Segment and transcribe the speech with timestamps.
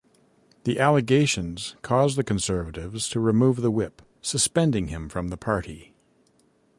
[0.63, 5.93] The allegations caused the Conservatives to remove the whip, suspending him from the party.